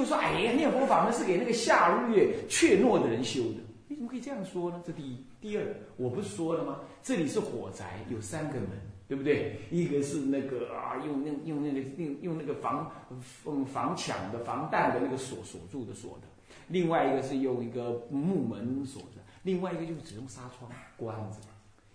[0.00, 3.58] 就说哎呀，念佛法门是给那个下劣怯懦的人修的。
[3.86, 4.82] 你怎么可以这样说呢？
[4.86, 5.64] 这第一，第二，
[5.96, 6.78] 我不是说了吗？
[7.02, 8.68] 这里是火宅，有三个门，
[9.06, 9.58] 对不对？
[9.70, 12.90] 一个是那个啊，用那用那个用用那个防
[13.20, 16.28] 防防抢的防弹的那个锁锁住的锁的，
[16.68, 21.36] 另外一个是用一个木门锁着，另外一个就是只用纱窗关着。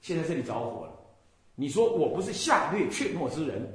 [0.01, 0.93] 现在这里着火了，
[1.55, 3.67] 你说我不是下劣怯懦之人？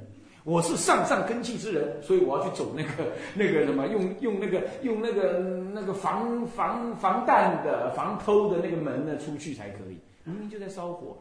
[0.43, 5.39] 我是上上根器之人，所以我要去走那个 那个什么，用用那个用那个
[5.73, 9.99] 那个防防防弹的防偷的那个门呢出去才可以。
[10.23, 11.17] 明明就在烧火，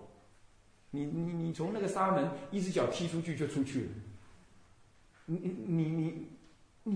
[0.90, 3.88] 你你你从那个纱门一只脚踢出去就出去了。
[5.26, 6.26] 你你你你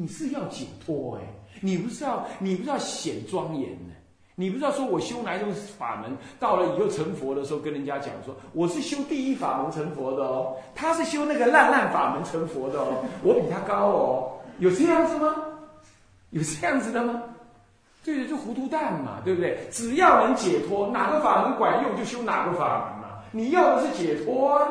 [0.01, 1.23] 你是要解脱哎，
[1.61, 3.95] 你不是要你不是要显庄严呢？
[4.37, 15.35] 你不知道说，我修哪一种法门，到了以后成佛的时候，跟人家讲说，我是修第一法门成佛的哦，他是修那个烂烂法门成佛的哦，我比他高哦，有这样子吗？
[16.31, 17.23] 有这样子的吗？
[18.05, 19.57] 对对，就糊涂蛋嘛，对不对？
[19.71, 23.19] 只要能解脱，哪个法门管用就修哪个法门嘛。
[23.31, 24.69] 你要的是解脱啊，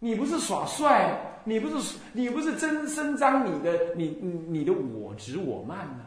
[0.00, 6.04] 你不是耍帅，你不是你不是真伸张你的你你你的我执我慢呢？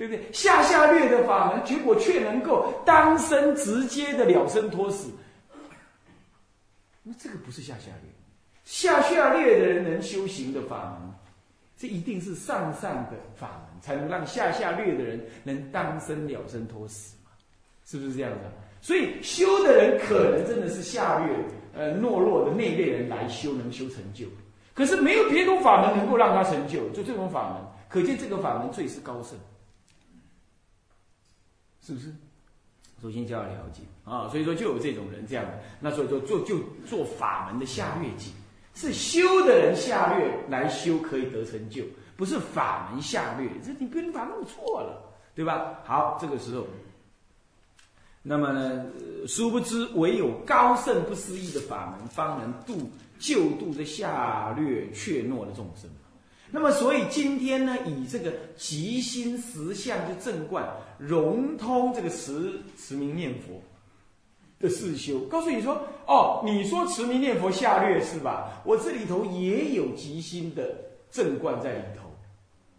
[0.00, 0.32] 对不对？
[0.32, 5.10] 下下劣的法门，结果却能够当生直接的了生脱死。
[7.02, 8.10] 那这个不是下下劣，
[8.64, 11.12] 下下劣的人能修行的法门，
[11.76, 17.30] 这一定是上上的法门，才能让下下劣的人能当生了生脱死嘛？
[17.84, 18.38] 是不是这样子？
[18.80, 21.36] 所以修的人可能真的是下劣、
[21.74, 24.24] 呃懦弱的那类人来修，能修成就。
[24.72, 29.38] 可是没有别种法门能够让他成就，就这种法门，可见这个法门最是高深。
[31.82, 32.12] 是不是？
[33.02, 35.58] 首先就要了解啊，所以说就有这种人这样的。
[35.80, 38.30] 那所以说做就做法门的下劣计，
[38.74, 41.82] 是修的人下劣来修可以得成就，
[42.14, 43.48] 不是法门下劣。
[43.64, 45.02] 这你别把弄错了，
[45.34, 45.80] 对吧？
[45.82, 46.66] 好，这个时候，
[48.20, 48.84] 那么呢，
[49.26, 55.88] 殊不知唯有高圣不思议的法门，方能度救度这下劣怯懦的众生。
[56.52, 60.68] 那么，所以今天呢，以这个极心实相之正观，
[60.98, 63.62] 融通这个持持名念佛
[64.58, 68.60] 的四修，告诉你说：哦，你说持名念佛下劣是吧？
[68.64, 70.74] 我这里头也有极心的
[71.10, 72.10] 正观在里头，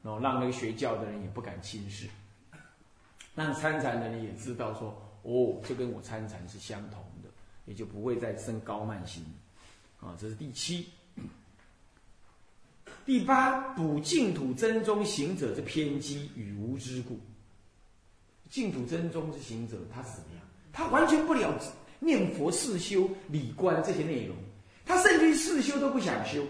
[0.04, 2.08] 然后让那个学教的人也不敢轻视，
[3.36, 4.94] 让参禅的人也知道说：
[5.24, 7.30] 哦，这跟我参禅是相同的，
[7.66, 9.24] 也就不会再生高慢心。
[10.02, 10.88] 啊，这是第七。
[13.06, 17.20] 第八，补净土真宗行者之偏激与无知故。
[18.50, 20.42] 净土真宗之行者，他是怎么样？
[20.72, 21.54] 他完全不了
[22.00, 24.36] 念佛四修理观这些内容，
[24.86, 26.44] 他甚至四修都不想修，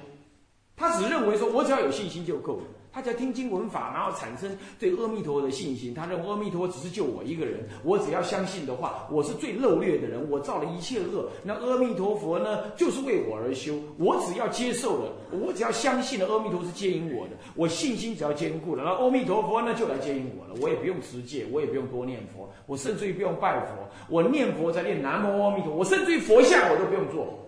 [0.75, 2.63] 他只认为说，我只要有信心就够了。
[2.93, 5.93] 他只要听经闻法，然后产生对阿弥陀佛的信心。
[5.93, 11.29] 他认为阿弥陀佛只是救我一个人，我只要相信的话，我是最漏劣的人，我造了一切恶。
[11.43, 13.73] 那阿弥陀佛呢，就是为我而修。
[13.97, 20.59] 我只要接受了，我只要相信了阿弥陀是接引我的，我信心只要坚固了，那阿弥陀佛呢就来接引我了。
[20.61, 23.75] 我也不用持戒，我也不用多念佛，我甚至于不用拜佛，
[24.09, 27.39] 我念佛在念南无阿弥陀，我甚至于佛像我都不用做，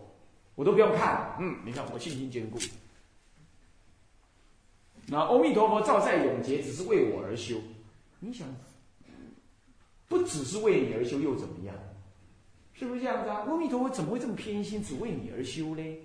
[0.55, 1.35] 我都不用看。
[1.39, 2.57] 嗯，你看我信心坚固。
[5.07, 7.55] 那阿弥陀佛照在永劫，只是为我而修。
[8.19, 8.47] 你想，
[10.07, 11.75] 不只是为你而修又怎么样？
[12.73, 13.45] 是不是这样子啊？
[13.47, 15.99] 阿弥陀佛怎么会这么偏心，只为你而修嘞？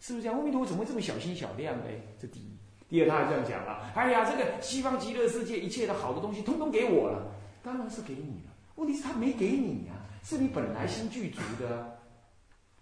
[0.00, 0.38] 是不是这样？
[0.38, 2.00] 阿弥陀佛怎么会这么小心小量嘞？
[2.20, 2.56] 这第一。
[2.88, 7.26] 第二，他还这样讲了：哎呀，这个西方极乐世界一切的好的东西，通通给我了。
[7.62, 8.52] 当然是给你了。
[8.76, 11.98] 问题是，他没给你呀，是你本来心具足的。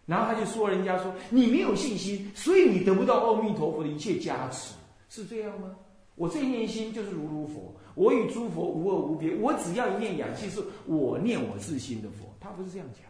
[0.05, 4.75] 然后他就说人家说你没有信心，所以你得不到阿弥陀佛的一切加持。
[5.13, 5.77] 是这样吗？
[6.15, 9.35] 我这一念心就是如如佛，我与诸佛无二无别。
[9.35, 12.35] 我只要一念养气，是我念我自心的佛。
[12.41, 13.03] 他不是这样讲，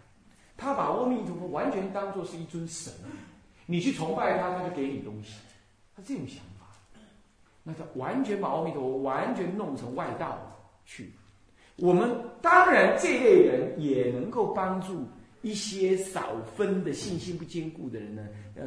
[0.56, 2.92] 他把阿弥陀佛完全当做是一尊神，
[3.66, 5.34] 你去崇拜他，他就给你东西。
[5.94, 6.66] 他这种想法，
[7.62, 10.38] 那他完全把阿弥陀佛完全弄成外道
[10.84, 11.12] 去。
[11.76, 12.10] 我们
[12.40, 15.06] 当然这类人也能够帮助
[15.42, 18.26] 一些少分的信心不坚固的人呢，
[18.56, 18.64] 呃。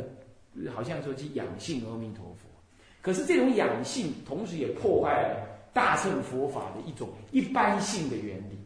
[0.73, 2.47] 好像说去养性阿弥陀佛，
[3.05, 8.57] 可是这种养性同时也破坏了大乘佛法的一种一般性的原理，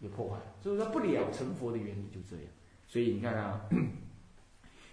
[0.00, 2.44] 也破坏了，所以说不了成佛的原理就这样。
[2.86, 3.62] 所以你看啊，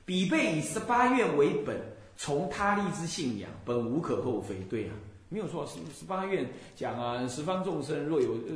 [0.05, 1.77] 彼辈以十八愿为本，
[2.15, 4.55] 从他立之信仰，本无可厚非。
[4.69, 4.95] 对啊。
[5.29, 8.55] 没有错，十十八愿讲啊，十方众生若有呃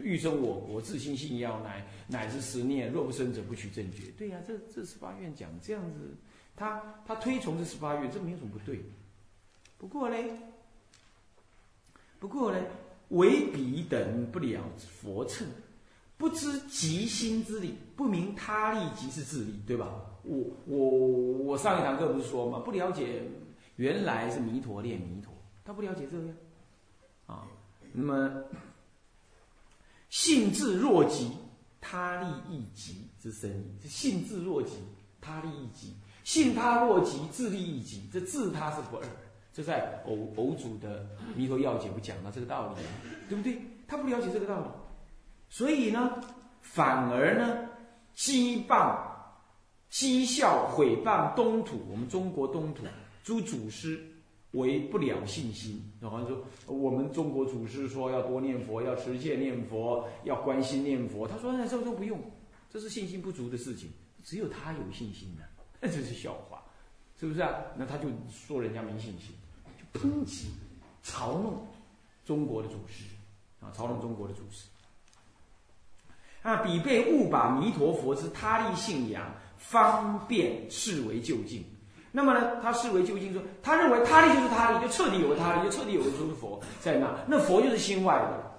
[0.00, 4.04] 欲生我国，自心信要，乃乃至十念，若不生者，不取正觉。
[4.16, 6.14] 对呀，这这十八愿讲这样子，
[6.56, 8.84] 他他推崇这十八愿，这没有什么不对。
[9.76, 10.16] 不过呢，
[12.18, 12.58] 不过呢，
[13.08, 15.46] 唯彼等不了佛乘，
[16.16, 20.00] 不知极心之理，不明他利即是自利，对吧？
[20.22, 23.22] 我我我上一堂课不是说嘛，不了解
[23.76, 25.34] 原来是弥陀念弥陀，
[25.64, 26.34] 他不了解这样
[27.26, 27.46] 啊。
[27.92, 28.44] 那么
[30.08, 31.32] 性智若极，
[31.80, 33.76] 他利亦极之深矣。
[33.82, 34.78] 这性智若极，
[35.20, 35.94] 他利亦极。
[36.24, 38.08] 信他若极，自利亦极。
[38.12, 39.04] 这自他是不二。
[39.52, 41.06] 这在偶偶主的
[41.36, 42.88] 弥陀要解不讲到这个道理吗，
[43.28, 43.56] 对不对？
[43.86, 44.66] 他不了解这个道理，
[45.48, 46.20] 所以呢，
[46.60, 47.68] 反而呢，
[48.16, 48.98] 讥谤、
[49.92, 52.82] 讥笑、毁谤东土，我们中国东土
[53.22, 54.04] 诸祖师
[54.52, 55.80] 为不了信心。
[56.00, 61.28] 然后说，我们中国祖师说要多念佛，要持戒念佛，要关心念佛。
[61.28, 62.20] 他说那这都不用，
[62.68, 63.88] 这是信心不足的事情，
[64.24, 65.44] 只有他有信心的，
[65.80, 66.62] 那真是笑话，
[67.18, 67.50] 是不是啊？
[67.76, 69.34] 那他就说人家没信心。
[69.92, 70.50] 抨击、
[71.04, 71.66] 嘲弄
[72.24, 73.04] 中国的祖师
[73.60, 74.66] 啊，嘲弄中国的祖师
[76.42, 81.64] 啊，彼被误把弥陀佛之他力信仰方便视为究竟。
[82.10, 87.12] 那么呢，他视为究竟，说他认为他力就是他力，就彻底有个他力，就彻底有个诸佛在那。
[87.26, 88.56] 那佛就是心外的，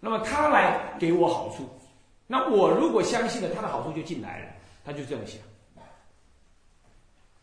[0.00, 1.68] 那么他来给我好处，
[2.26, 4.52] 那我如果相信了他的好处就进来了，
[4.84, 5.40] 他就这样想，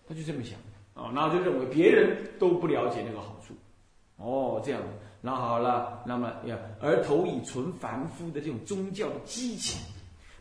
[0.08, 0.58] 他就这么想。
[0.96, 3.54] 啊，然后就认为别人都不了解那个好处，
[4.16, 4.82] 哦，这样，
[5.20, 9.78] 那好了，那么要而投以纯凡夫的这种宗教的激情，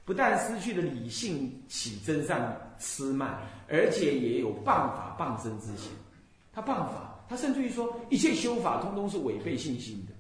[0.04, 3.36] 不但失去了理性起真上痴慢，
[3.68, 5.90] 而且也有谤法谤身之嫌。
[6.52, 10.12] 他谤法，他甚至于说一切修法通通是违背信心的，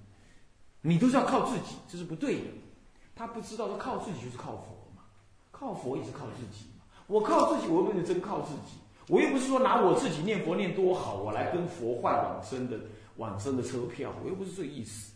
[0.80, 2.46] 你都是要靠自己，这是不对的。
[3.14, 5.02] 他不知道说靠自己就是靠佛嘛，
[5.52, 6.82] 靠佛也是靠自己嘛。
[7.06, 8.78] 我靠自己，我又不能真靠自己。
[9.08, 12.78] 我又不是说拿我自己念佛念多好，我来跟佛换往生的
[13.16, 15.12] 往生的车票，我又不是这个意思。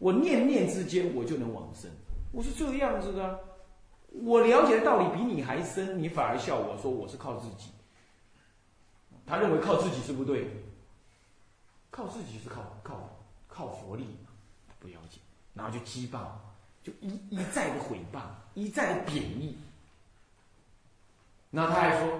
[0.00, 1.88] 我念念之间我就能往生，
[2.32, 3.38] 我是这样子的。
[4.08, 7.70] 我了解的道理比你还深，你反而笑我说我是靠自己。
[9.24, 10.50] 他认为靠自己是不对，
[11.92, 13.08] 靠自己是靠靠
[13.46, 14.04] 靠佛力，
[14.80, 15.20] 不要紧，
[15.54, 16.26] 然后就讥谤，
[16.82, 18.20] 就一一再的毁谤，
[18.54, 19.56] 一再的贬义。
[21.50, 22.18] 那他还说。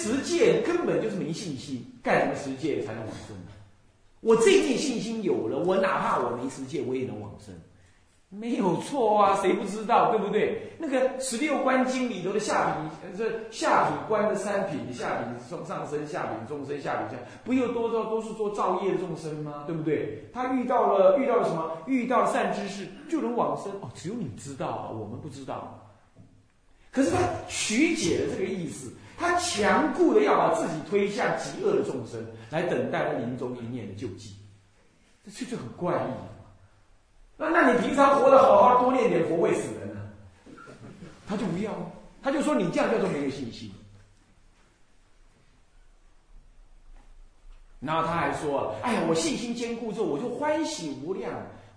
[0.00, 3.36] 十，戒根本就是没信心，干什么十戒才能往生？
[4.20, 7.54] 我这一点信心有了，我哪怕我没十戒，我也能往生，
[8.28, 9.38] 没有错啊！
[9.40, 10.72] 谁不知道，对不对？
[10.78, 19.64] 那个十六观经里头的下品，这下品观的三品，下品上上生，下品众生，下品下，不又多少都是做造业的众生吗？
[19.66, 20.28] 对不对？
[20.34, 21.78] 他遇到了遇到了什么？
[21.86, 23.90] 遇到善知识就能往生哦。
[23.94, 25.76] 只有你知道啊，我们不知道。
[26.92, 27.18] 可是他
[27.48, 28.92] 曲解了这个意思。
[29.20, 34.34] 他强固的要把自己推向极恶的众生，来等待他临终一念的救济，
[35.26, 36.10] 这这就很怪异。
[37.36, 40.00] 那那你平常活得好好，多念点佛会死人呢？
[41.28, 41.70] 他就不要，
[42.22, 43.70] 他就说你这样叫做没有信心。
[47.78, 51.30] 然后他还说：“哎呀，我信心坚固之后，我就欢喜无量。”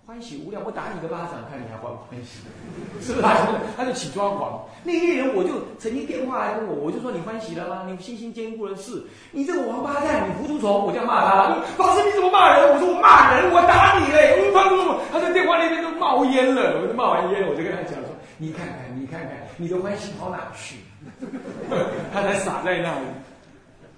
[0.06, 2.44] 欢喜无量，我打你个巴掌，看你还欢不欢喜？
[3.00, 3.26] 是不是？
[3.74, 4.62] 他就起抓狂。
[4.82, 7.86] 那些人，我就曾经电话来问我，我就说你欢喜了吗？
[7.88, 9.02] 你信心坚固了是？
[9.32, 10.84] 你这个王八蛋，你糊涂虫！
[10.84, 11.62] 我就要骂他了。
[11.78, 12.68] 法师你怎么骂人？
[12.74, 14.52] 我说我骂人，我打你嘞！
[14.52, 16.82] 他说他在电话那边都冒烟了。
[16.82, 20.76] 我就骂完烟，我就跟他讲说：你看看，你看看，你的欢喜跑哪去？
[22.12, 23.06] 他才傻在那里。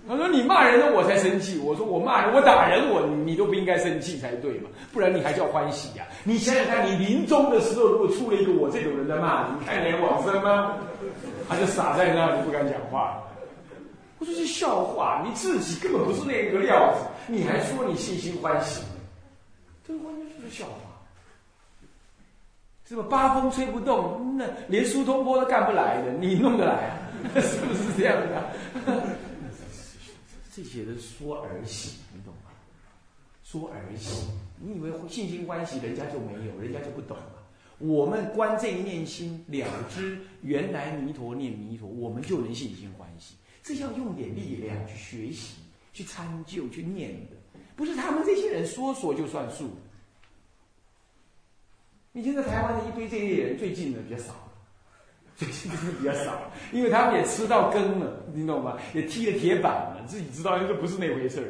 [0.08, 6.04] 他说：“你骂人了，我才生气。”我说：“我骂人，我打人，我你都不应该生气才对嘛，不然你还叫欢喜呀？
[6.22, 10.76] 你想想看，你临终的时候如果出了一个我这种人在骂你，你看你能往生吗？”
[11.48, 13.22] 他就傻在那里不敢讲话。
[14.18, 18.82] 我说：“这笑话，你自己根本不是那个料子，你还说你信心欢喜？
[19.86, 20.72] 这完全就是笑话。
[22.88, 23.04] 是吧？
[23.10, 26.94] 八风吹不动，那连苏东坡都干不来的，你弄得来啊？
[27.42, 28.94] 是不是这样的？”
[30.56, 32.50] 这些人说儿戏，你懂吗？
[33.44, 34.24] 说儿戏，
[34.58, 37.46] 你以为信心欢喜，人家就没有，人家就不懂了。
[37.76, 43.34] 我们观这一念心，了知原来弥陀念弥陀，我们就能信心欢喜。
[43.62, 45.56] 这要用点力量去学习、
[45.92, 47.36] 去参究、去念的，
[47.76, 49.68] 不是他们这些人说说就算数。
[52.12, 54.45] 你现在台湾的一堆这些人，最近的比较少。
[55.36, 58.76] 最近就是比较少，因为他们也吃到根了，你懂吗？
[58.94, 61.46] 也踢了铁板了，自己知道这不是那回事儿。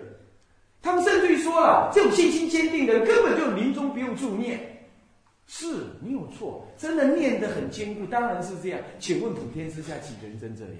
[0.82, 4.60] 他们甚至于说了，这种信心坚定的人根本就临终不用助念。
[5.46, 5.64] 是
[6.00, 8.80] 你有错，真的念得很坚固，当然是这样。
[8.98, 10.74] 请问普天之下几个人真这样？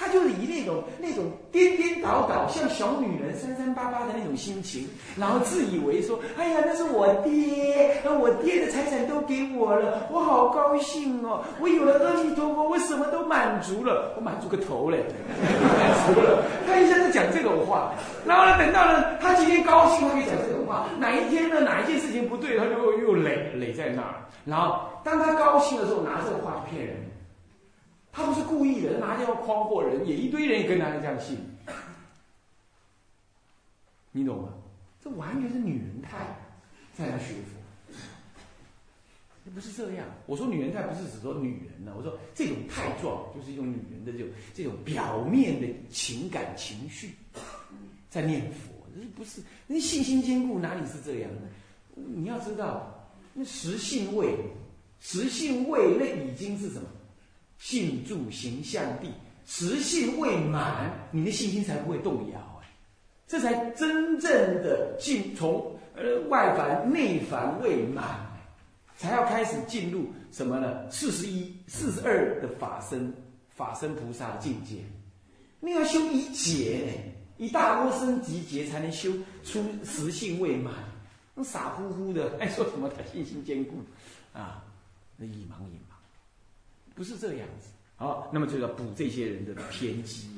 [0.00, 11.44] 他就是以那种那种颠颠倒倒，像小女人三三八八的那种心情，然后自以为说：“哎呀，那是我爹，那我爹的财产都给我了，我好高兴哦！
[11.60, 15.04] 我有了阿弥陀佛，我什么都满足了，我满足个头嘞！
[15.60, 17.92] 满足了。”他一下子讲这种话，
[18.24, 24.14] 然后呢，等到呢，他今天高兴，他可以讲这种话；哪一天呢，哪一件事情不对，他就又累累在那儿。
[24.46, 26.96] 然后当他高兴的时候，拿这个话去骗人。
[28.12, 31.38] 他不是故意的，他拿要诓惑人，也一堆人也跟他这样信，
[34.12, 34.54] 你懂吗？
[35.02, 36.36] 这完全是女人态，
[36.94, 37.90] 在那学佛，
[39.54, 40.06] 不是这样。
[40.26, 47.14] 我说女人态不是只说女人呢，我说这种态状就是一种女人的这种这种表面的情感情绪，
[48.10, 51.40] 在念佛，这不是那信心坚固哪里是这样的？
[51.94, 54.36] 你要知道，那实性位，
[55.00, 56.88] 实性位那已经是什么？
[57.60, 59.12] 信住形象地，
[59.46, 62.66] 实性未满，你的信心才不会动摇哎，
[63.26, 64.30] 这才真正
[64.62, 68.26] 的进从呃外凡内凡未满，
[68.96, 70.90] 才要开始进入什么呢？
[70.90, 73.12] 四十一、四十二的法身
[73.54, 74.76] 法身菩萨的境界，
[75.60, 79.12] 你要修一劫呢，一大波生集劫才能修
[79.44, 80.72] 出实性未满，
[81.34, 83.74] 那傻乎乎的还说什么他信心坚固
[84.32, 84.64] 啊？
[85.18, 85.89] 那一盲一忙。
[87.00, 90.28] 不是这个样子，好，那么就要补这些人的偏激，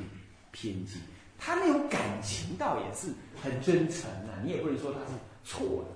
[0.52, 1.00] 偏激。
[1.37, 3.09] 他那种感情倒也是
[3.42, 5.90] 很真诚啊，你也不能说他是错的，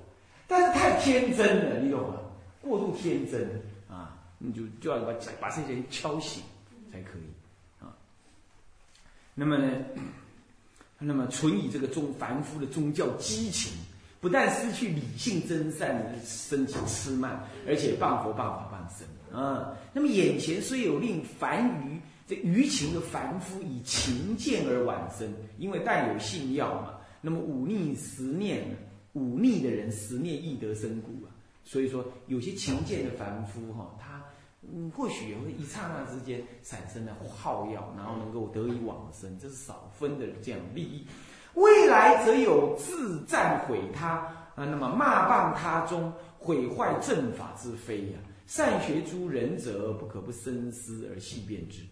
[0.48, 2.16] 但是太天真了，你懂吗？
[2.60, 3.48] 过度天真
[3.88, 6.42] 啊，你就就要把把这些人敲醒
[6.90, 7.94] 才可以啊。
[9.36, 9.84] 那么呢，
[10.98, 13.72] 那么存以这个宗凡夫的宗教激情，
[14.20, 19.06] 不但失去理性真善的升起痴慢，而且谤佛谤法谤僧。
[19.32, 26.94] 啊，那么眼前虽有令凡愚这愚情的凡夫以情见而往生，因为但有信要嘛。
[27.20, 28.64] 那么忤逆十念，
[29.12, 31.30] 忤逆的人十念亦得生故啊。
[31.64, 34.22] 所以说，有些情见的凡夫哈，他
[34.96, 41.04] 或许也会一刹那之间产生了好药，然后能够得以往生，这是少分的这样利益。
[41.56, 44.10] 未来则有自赞毁他
[44.54, 48.18] 啊，那么骂谤他中毁坏正法之非呀。
[48.46, 51.82] 善学诸人者，不可不深思而细辨之。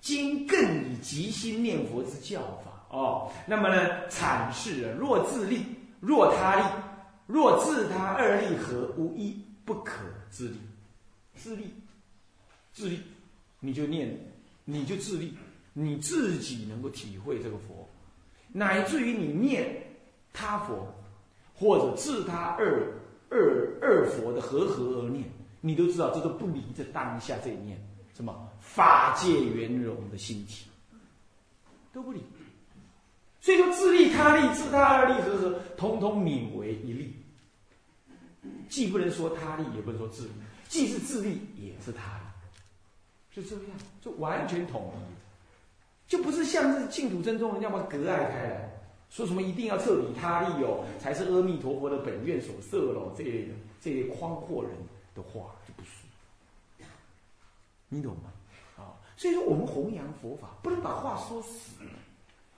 [0.00, 0.58] 今更
[0.90, 5.64] 以极心念佛之教法哦，那么呢，阐释若自利，
[6.00, 6.64] 若他利，
[7.26, 10.56] 若自他二利合，无一不可自利。
[11.34, 11.72] 自利，
[12.72, 13.00] 自利，
[13.58, 14.16] 你就念，
[14.64, 15.34] 你就自利，
[15.72, 17.75] 你自己能够体会这个佛，
[18.56, 19.76] 乃至于你念
[20.32, 20.88] 他佛，
[21.54, 22.90] 或者自他二
[23.28, 25.24] 二二佛的和合而念。
[25.60, 27.78] 你都知道，这都不离这当下这一念，
[28.14, 30.64] 什么法界圆融的心体，
[31.92, 32.22] 都不离。
[33.42, 37.14] 所以说，自利他利，自他二利合合，通通泯为一利。
[38.70, 40.30] 既不能说他利，也不能说自利，
[40.68, 42.24] 既是自利，也是他利，
[43.34, 45.00] 就这样，就完全统一，
[46.06, 48.70] 就不是像是净土真宗人要么隔爱开来，
[49.10, 54.72] 说什么一定要彻底他利哦，才是阿弥陀佛的本愿所设喽，这类的这类宽阔人。
[55.16, 56.84] 的话就不是，
[57.88, 58.30] 你懂吗？
[58.76, 61.82] 啊，所以说我们弘扬佛法不能把话说死。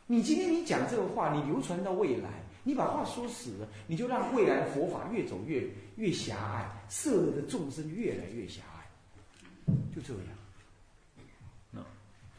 [0.09, 2.31] 你今天你讲这个话，你流传到未来，
[2.65, 5.65] 你把话说死了，你就让未来的佛法越走越
[5.95, 10.38] 越狭隘，色的众生越来越狭隘，就这样。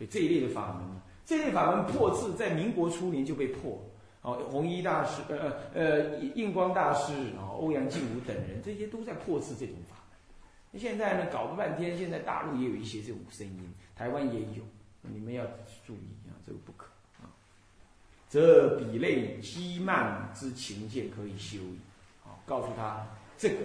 [0.08, 3.80] 这一类的法门，这类法门破次在民国初年就被破。
[4.22, 9.96] 哦，弘一大师，呃呃印光大师，然后欧阳靖武等人，这些都在破次这种法。
[10.72, 14.64] 那现在呢，搞了半天，现在大陆也有一些这种声音，台湾也有，
[15.02, 15.46] 你们要
[15.88, 16.88] 注意啊，这个不可
[17.22, 17.32] 啊。
[18.28, 21.80] 则彼类积慢之情见可以修矣。
[22.26, 23.56] 啊，告诉他这个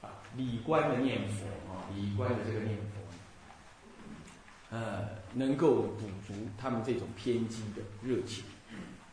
[0.00, 3.00] 啊，理观的念佛啊，理观的这个念佛，
[4.74, 8.42] 呃，能够补足他们这种偏激的热情。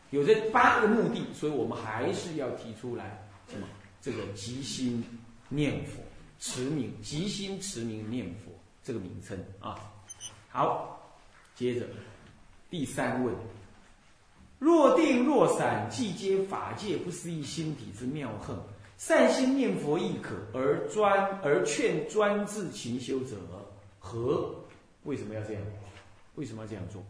[0.09, 3.67] 有这八个目的，所以我们还是要提出来什么？
[4.01, 5.03] 这个即心
[5.49, 6.01] 念佛。
[6.39, 8.51] 持名，即心持名念佛
[8.83, 9.77] 这个名称啊。
[10.49, 10.99] 好，
[11.53, 11.85] 接着
[12.67, 13.35] 第三问：
[14.57, 18.59] 若定若散，既皆法界不思议心体之妙横，
[18.97, 23.35] 善心念佛亦可，而专而劝专自勤修者
[23.99, 24.55] 何？
[25.03, 25.61] 为什么要这样？
[26.35, 27.03] 为什么要这样做？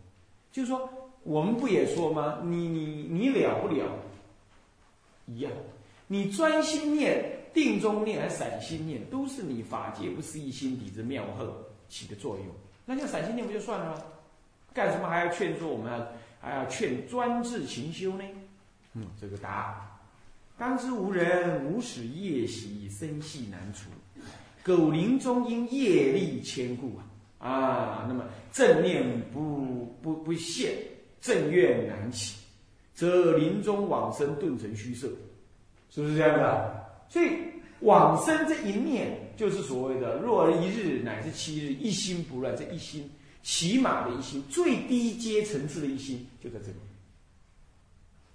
[0.52, 0.90] 就是说，
[1.24, 2.40] 我们不也说吗？
[2.44, 3.86] 你你你了不了？
[5.28, 5.52] 一样，
[6.08, 7.38] 你专心念。
[7.54, 11.46] 定中念还是散心念，都是你法界不思议心底之妙恨
[11.90, 12.46] 起的作用。
[12.86, 14.02] 那像散心念不就算了吗？
[14.74, 16.08] 干什么还要劝说我们
[16.40, 18.24] 还要劝专制勤修呢？
[18.94, 19.76] 嗯，这个答案。
[20.58, 23.90] 当知无人无始夜习生系难除，
[24.64, 27.04] 苟临终因业力牵故啊
[27.42, 28.06] 啊！
[28.08, 30.74] 那么正念不不不现，
[31.20, 32.38] 正愿难起，
[32.94, 35.08] 则临终往生顿成虚设，
[35.90, 36.86] 是不是这样的？
[37.10, 37.32] 所以
[37.80, 43.10] 往生这一念，就是所谓的若一日乃至七日一心不乱，这一心
[43.42, 46.76] 起码的一心，最低阶层次的一心，就在这里。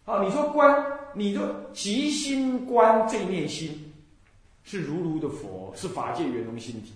[0.04, 0.84] 好，你说观，
[1.14, 3.92] 你说即心观这一念心，
[4.64, 6.92] 是如如的佛，是法界圆融心体。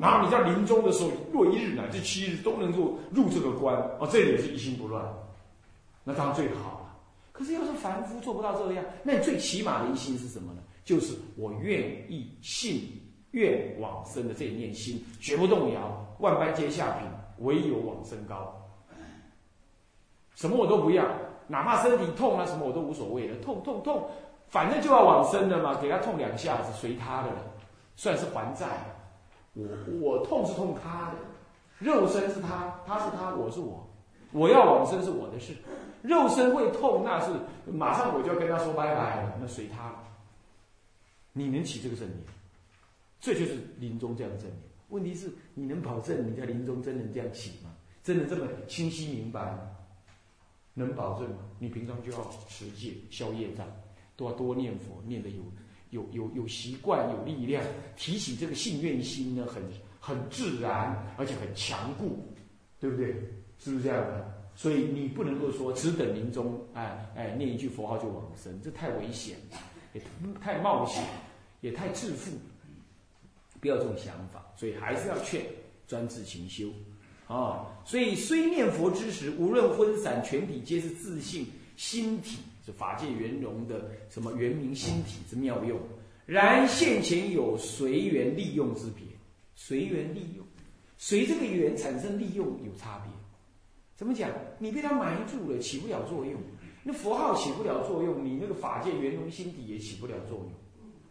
[0.00, 5.04] 然后你在临终的时候，若一日乃至七日都能够入这个关，哦，这也是一心不乱，
[6.02, 6.96] 那当然最好了。
[7.32, 10.62] 可是要是凡夫做不到这样，那你最起码的一心是什么呢？
[10.84, 13.00] 就是我愿意信
[13.32, 16.06] 愿往生的这一念心，绝不动摇。
[16.18, 17.06] 万般皆下品，
[17.38, 18.56] 唯有往生高。
[20.34, 21.04] 什么我都不要。
[21.46, 24.08] 哪怕身体痛啊什么我都无所谓的，痛痛痛，
[24.48, 27.36] 反正就要往生的嘛，给他痛两下子，随他的了，
[27.96, 28.66] 算是还债。
[29.86, 31.16] 我我痛是痛他的，
[31.78, 33.88] 肉身是他，他是他，我是我，
[34.32, 35.54] 我要往生是我的事，
[36.02, 37.30] 肉身会痛那是
[37.70, 39.94] 马上我就要跟他说拜拜了，那随他。
[41.32, 42.18] 你能起这个正念，
[43.20, 44.60] 这就是临终这样的正念。
[44.88, 47.70] 问题是你能保证你在临终真能这样起吗？
[48.02, 49.60] 真的这么清晰明白吗？
[50.74, 51.36] 能保证吗？
[51.58, 53.66] 你平常就要持戒、消业障，
[54.16, 55.42] 都要多念佛，念的有
[55.90, 57.62] 有有有习惯、有力量，
[57.96, 59.62] 提起这个信愿心呢，很
[60.00, 62.26] 很自然，而且很强固，
[62.78, 63.08] 对不对？
[63.58, 64.34] 是不是这样的？
[64.56, 69.58] 所以你不能够说只等临终，哎哎，念一句佛号就往生，这太危险了，
[69.92, 70.02] 也
[70.40, 71.02] 太冒险，
[71.60, 72.32] 也太自负，
[73.60, 74.44] 不要这种想法。
[74.56, 75.42] 所以还是要劝
[75.86, 76.68] 专制勤修。
[77.26, 85.78] 啊，所以虽念佛之时，无论昏散，全体皆是自信心体，是法界圆融的什么圆明心体之妙用。
[86.26, 89.04] 然现前有随缘利用之别，
[89.54, 90.44] 随缘利用，
[90.96, 93.12] 随这个缘产生利用有差别。
[93.96, 94.30] 怎么讲？
[94.58, 96.40] 你被它埋住了，起不了作用。
[96.82, 100.50] 那佛号起不了作用，你那个法界圆融心体也起不了作用。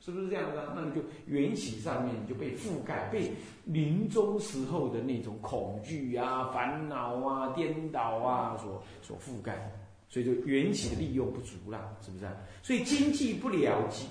[0.01, 0.73] 是不是这样的？
[0.75, 3.29] 那你就缘起上面你就被覆盖，被
[3.65, 9.69] 临终时候的那种恐惧啊、烦恼啊、颠倒啊所所覆盖，
[10.09, 12.25] 所以就缘起的利用不足了，是不是？
[12.25, 14.07] 啊所以经济不了极，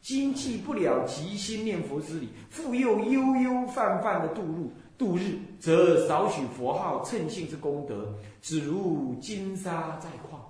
[0.00, 10.40] 经济不了极心念佛之理，复又悠悠泛泛的度入度日，则少许佛号称性之功德，只如金沙在矿。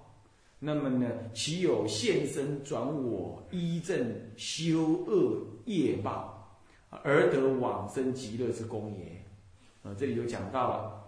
[0.59, 1.09] 那么呢？
[1.35, 6.57] 岂有现身转我依正修恶业报，
[6.90, 9.22] 而得往生极乐之功也？
[9.83, 11.01] 啊，这里就讲到了。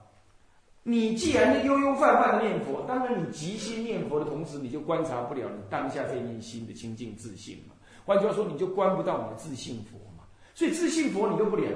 [0.86, 7.74] 你既然是悠悠泛泛的念佛，当然你即心念佛的同时，你就观察不了你当下这念心的清净自信嘛。
[8.04, 10.24] 换句话说，你就观不到你的自信佛嘛。
[10.54, 11.66] 所以自信佛你都不了，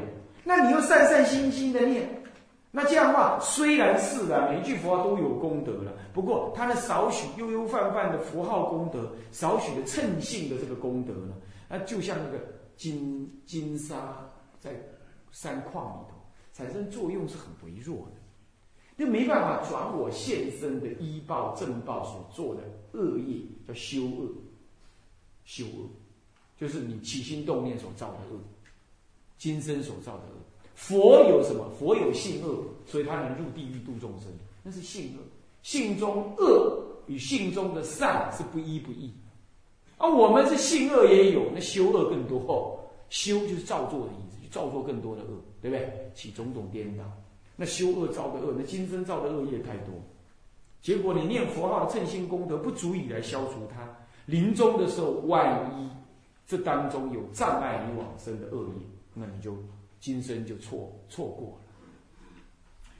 [0.44, 2.06] 那你又散散心心的念。
[2.70, 11.34] 那这样的话，虽然是的，每一句佛号都有功德了，不过它的少许悠悠泛泛的佛号功德，少许的称性的这个功德呢，
[11.66, 12.44] 那就像那个
[12.76, 14.18] 金金沙
[14.60, 14.72] 在
[15.32, 16.16] 山矿里头
[16.52, 18.20] 产生作用是很微弱的，
[18.98, 24.28] 就没办法转我现身的医报正报所做的恶业，叫修恶，
[25.44, 25.88] 修恶，
[26.58, 28.40] 就是你起心动念所造的恶，
[29.38, 30.34] 今生所造的恶。
[30.74, 31.70] 佛有什么？
[31.78, 34.28] 佛有性恶，所以他能入地狱度众生，
[34.64, 35.22] 那是性恶。
[35.62, 39.12] 性中恶与性中的善是不一不异。
[39.96, 42.76] 而我们是性恶也有，那修恶更多。
[43.10, 46.10] 修就是造作的意思，就造作更多的恶，对不对？
[46.14, 47.04] 起种种颠倒。
[47.60, 49.92] 那修恶造的恶，那今生造的恶业太多，
[50.80, 53.86] 结果你念佛号的称心功德不足以来消除它。
[54.26, 55.90] 临终的时候，万一
[56.46, 59.54] 这当中有障碍你往生的恶业，那你就。
[60.00, 61.64] 今生就错错过了，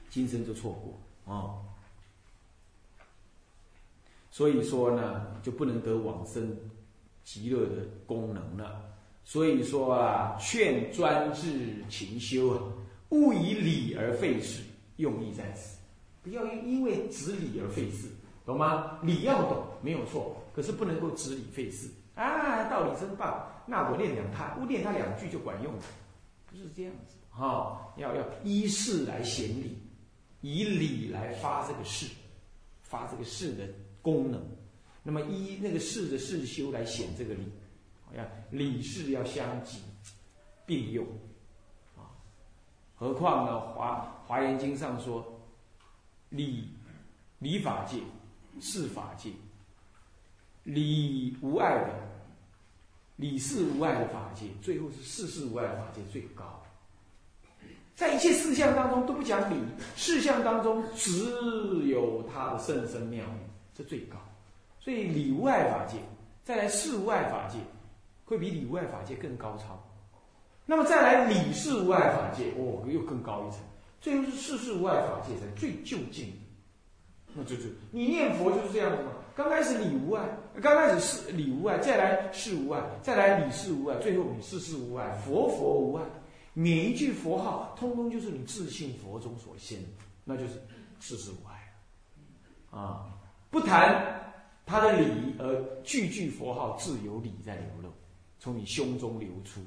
[0.09, 1.55] 今生就错过啊！
[4.29, 6.53] 所以说呢，就不能得往生
[7.23, 8.83] 极乐的功能了。
[9.23, 12.59] 所以说啊，劝专制勤修啊，
[13.09, 14.61] 勿以理而废事，
[14.97, 15.77] 用意在此，
[16.21, 18.07] 不要因为执理而废事，
[18.45, 18.99] 懂吗？
[19.01, 22.69] 理要懂没有错，可是不能够执理废事啊！
[22.69, 25.83] 道理真棒，那我念两他，我念他两句就管用了。
[26.47, 29.77] 不是这样子哈，要要依事来显理，
[30.41, 32.07] 以理来发这个事，
[32.81, 33.67] 发这个事的
[34.01, 34.43] 功能。
[35.01, 37.43] 那么依那个事的事修来显这个理，
[38.15, 39.79] 要理事要相及
[40.65, 41.38] 并用啊。
[42.99, 45.25] 何况呢，《华华严经》上说，
[46.27, 46.67] 理
[47.39, 47.97] 理法界、
[48.59, 49.31] 是法界，
[50.63, 51.93] 理无碍的、
[53.15, 56.61] 理是无碍的法界，最后是事事无碍的法界最高。
[57.95, 59.57] 在一切事项当中都不讲理，
[59.95, 64.17] 事项当中只有他的甚深妙义，这最高。
[64.81, 65.97] 所以理无碍法界，
[66.43, 67.59] 再来事无碍法界，
[68.25, 69.81] 会比理无碍法界更高超。
[70.69, 73.59] 那么再来理事无碍法界，哦，又更高一层。
[73.99, 76.31] 最后是事事无碍法界才最就近。
[77.33, 79.13] 那就是你念佛就是这样子嘛。
[79.35, 80.29] 刚开始理无碍，
[80.61, 86.05] 刚开始是理无碍，再来事无碍，再来理事无碍，最后你事事无碍，佛佛无碍。
[86.53, 89.79] 每一句佛号，通通就是你自信佛中所现，
[90.23, 90.61] 那就是
[90.99, 93.07] 事事无碍啊！
[93.49, 94.21] 不谈
[94.67, 97.89] 他的理，而句句佛号自有理在流露，
[98.39, 99.61] 从你胸中流出。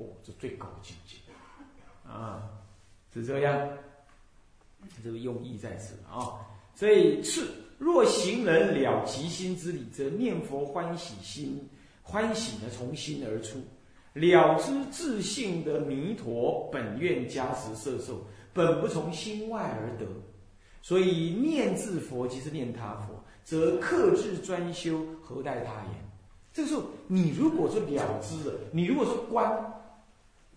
[0.00, 1.16] 哦，这最高境界
[2.08, 2.48] 啊！
[3.12, 3.68] 是这样，
[5.04, 6.40] 这个用意在此啊。
[6.74, 7.46] 所以是
[7.78, 11.68] 若行人了其心之理，则念佛欢喜心，
[12.02, 13.58] 欢喜呢从心而出。
[14.12, 20.06] 了知自性的弥陀本愿加持摄受，本不从心外而得，
[20.82, 26.10] 所以念自佛即是念他佛，则克制专修，何待他言？
[26.52, 29.48] 这个时候，你如果说了知了，你如果说观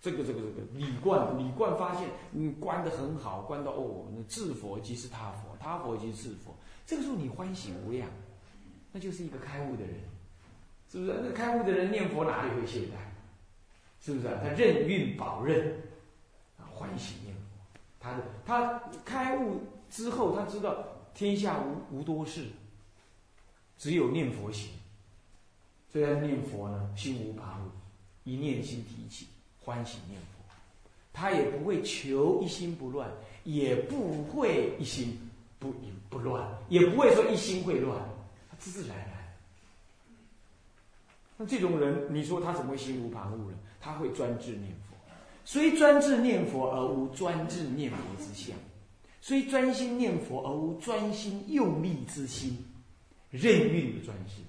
[0.04, 8.06] 这个这个这个理观，理观发现你观的很好，观到哦，那自佛即是他佛，他佛即是自佛，这个时候你欢喜无量，
[8.92, 9.94] 那就是一个开悟的人，
[10.92, 11.20] 是不是？
[11.22, 13.00] 那开悟的人念佛哪里会懈怠？
[14.04, 14.28] 是不是？
[14.42, 15.74] 他任运保任，
[16.58, 17.40] 啊，欢喜念佛。
[17.98, 22.48] 他的他开悟之后，他知道天下无无多事，
[23.78, 24.68] 只有念佛行。
[25.90, 27.64] 虽然念佛呢，心无旁
[28.24, 29.28] 骛，一念心提起，
[29.64, 30.26] 欢喜念佛。
[31.12, 33.08] 他也不会求一心不乱，
[33.44, 35.18] 也不会一心
[35.58, 35.72] 不
[36.10, 37.98] 不乱，也不会说一心会乱，
[38.50, 39.08] 他自自然然。
[41.36, 43.56] 那这种人，你说他怎么会心无旁骛呢？
[43.80, 44.96] 他会专制念佛，
[45.44, 48.56] 虽专制念佛而无专制念佛之相，
[49.20, 52.64] 虽专心念佛而无专心用力之心，
[53.30, 54.44] 任运的专心。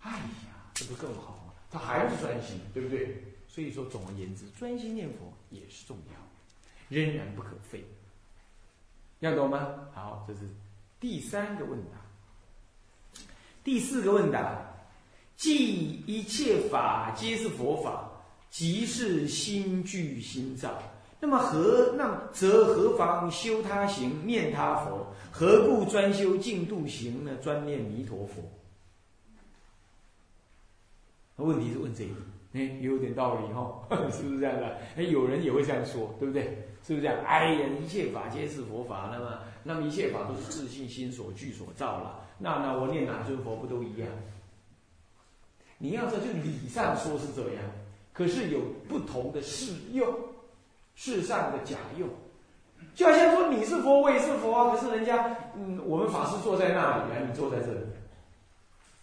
[0.00, 1.52] 哎呀，这不更好吗？
[1.70, 3.22] 他还是专心，对不对？
[3.54, 6.14] 所以说，总而言之，专心念佛也是重要，
[6.88, 7.84] 仍然不可废。
[9.20, 9.86] 要懂吗？
[9.94, 10.40] 好，这是
[10.98, 13.22] 第三个问答。
[13.62, 14.60] 第四个问答，
[15.36, 18.10] 即一切法皆是佛法。
[18.50, 20.80] 即是心具心造，
[21.18, 25.12] 那么何那则何妨修他行念他佛？
[25.32, 27.34] 何故专修净度行呢？
[27.42, 28.48] 专念弥陀佛？
[31.44, 32.14] 问题是问这个，
[32.54, 34.78] 哎，有点道理哈， 是不是这样的？
[34.96, 36.44] 哎，有人也会这样说，对不对？
[36.86, 37.16] 是不是这样？
[37.26, 44.08] 哎呀，一切法皆是佛法，那么那么一切法都是自信心所具所造了，那那我念哪尊佛不都一样？
[45.78, 47.62] 你要说就理上说是这样。
[48.12, 50.06] 可是有不同的事用，
[50.94, 52.08] 世上的假用，
[52.94, 54.70] 就好像说你是佛，我也是佛啊。
[54.70, 57.80] 可是人家，嗯，我们法师坐在那里，啊你坐在这里。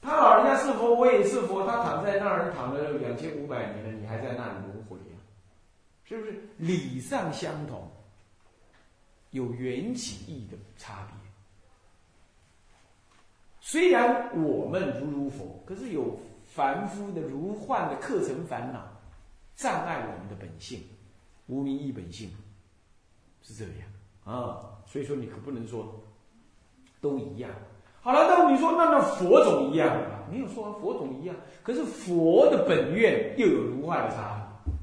[0.01, 5.17] 他老人家是佛，我也是佛，他躺在那儿躺了两千五百年了，你还在那里轮回呀？
[6.03, 7.89] 是不是理上相同，
[9.29, 11.15] 有缘起义的差别？
[13.59, 18.87] 虽然我们如如佛，可是有凡夫的如幻的课程烦恼。
[19.53, 20.81] 障碍我们的本性，
[21.45, 22.31] 无名亦本性，
[23.43, 23.87] 是这样
[24.23, 24.81] 啊。
[24.87, 26.03] 所以说你可不能说
[26.99, 27.51] 都一样。
[28.01, 30.25] 好了，那你说那那佛总一样啊？
[30.31, 34.73] 没有说佛总一样，可是佛的本愿又有如幻的差别，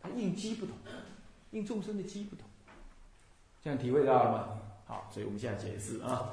[0.00, 0.74] 它应机不同，
[1.50, 2.46] 应众生的机不同，
[3.62, 4.48] 这样体会到了吗？
[4.86, 6.32] 好，所以我们现在解释啊。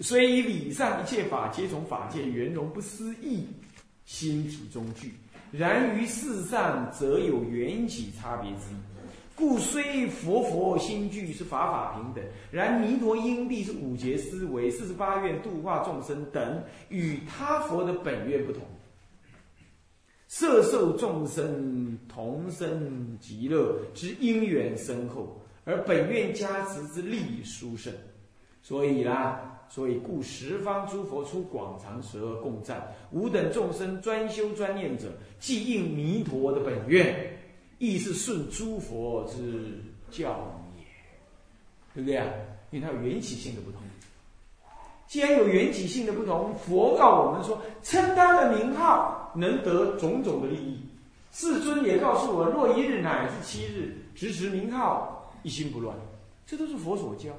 [0.00, 3.46] 虽以理上一切法皆从法界圆融不思议
[4.04, 5.14] 心体中具。
[5.50, 8.99] 然于世上，则有缘起差别之意。
[9.40, 18.62] 故虽佛佛心具是法法平等，然弥陀因地是五劫思维、四十八愿度化众生等，与他佛的本愿不同。
[20.28, 27.90] 色受众生同生极乐之因缘深厚，而本愿加持之力殊胜。
[28.62, 29.56] 所以啦。
[29.72, 35.06] 所以，故十方诸佛出广长舌共赞，吾等众生专修专念者，
[35.38, 37.29] 即应弥陀的本愿，
[37.80, 40.30] 亦是顺诸佛之教
[40.76, 40.84] 也，
[41.94, 42.28] 对不对啊？
[42.70, 43.80] 因为它有缘起性的不同。
[45.08, 50.78] 既然有缘起性的不同，佛告我们说，称他的名号能得种种的利益。
[51.32, 55.96] 世尊也告诉我，若一日乃至七日，直持名号，一心不乱，
[56.46, 57.30] 这都是佛所教。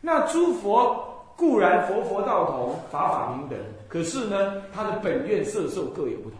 [0.00, 1.04] 那诸佛
[1.36, 6.38] 固然佛佛道同，法法平等，可是呢，他的本愿色受各有不同，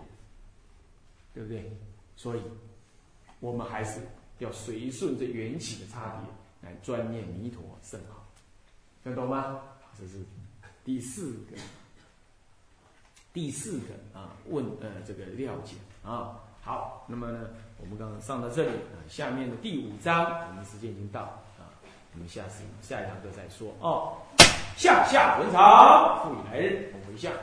[1.34, 1.68] 对不对？
[2.16, 2.40] 所以，
[3.40, 4.00] 我们还是
[4.38, 8.26] 要随顺着缘起的差别来专念弥陀甚好，
[9.02, 9.60] 听懂吗？
[9.98, 10.24] 这是
[10.84, 11.56] 第四个，
[13.32, 16.38] 第四个啊，问呃这个料解啊。
[16.60, 17.48] 好，那么呢，
[17.80, 21.22] 我们刚刚上到这里啊，下面的第五章，我们时间已经到
[21.58, 21.70] 啊，
[22.12, 24.18] 我们下次下一堂课再说哦。
[24.76, 26.92] 下下文长，复以来日，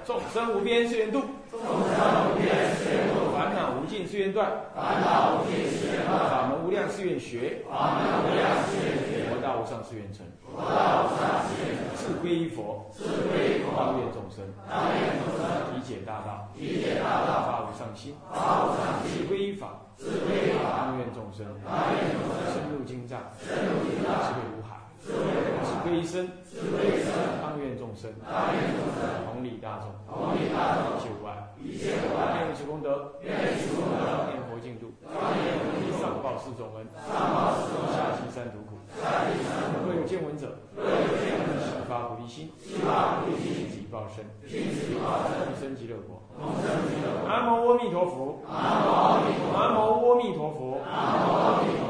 [0.05, 2.47] 众生无边誓愿度，众生无边
[2.79, 15.43] 誓愿度，烦恼无尽誓愿断，烦恼无尽誓愿断，法门无量誓愿学，法门无量誓愿学，佛道无上誓愿成，佛道无上誓愿成，自归依佛，自归依佛，当愿众生，当愿众生，
[15.75, 27.11] 理解大道，理解大道，发无上心，发无上心，自归依法，自归依法，当愿众生，当愿众生，深入经藏，深入经藏，智慧无海，智慧无海，自归依身，自归依身，
[27.43, 29.04] 当愿众生，当愿众生，
[30.55, 39.91] 大众，一切无碍，一切无碍，愿此功德，愿此功德，庄严佛净土，庄严佛净土，上报四重恩，上报四重恩，下济三途苦，下济三途苦。
[39.91, 47.27] 若有见闻者，若有见闻者，悉发菩提心，悉发菩提心，即报身，即报身，同生极乐国，同生极乐国。
[47.27, 50.79] 南无阿弥陀佛，南无阿弥陀佛，南无阿弥陀佛，